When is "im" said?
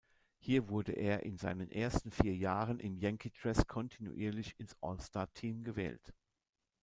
2.79-2.97